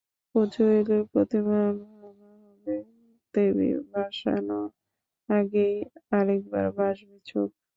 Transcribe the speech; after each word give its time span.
পূজা 0.35 0.65
এলে 0.79 0.97
প্রতিমা 1.11 1.59
ভাঙা 1.99 2.31
হবে, 2.43 2.75
দেবী 3.33 3.69
ভাসানোর 3.91 4.67
আগেই 5.29 5.75
আরেকবার 6.11 6.65
ভাসবে 6.77 7.17
চোখ। 7.25 7.49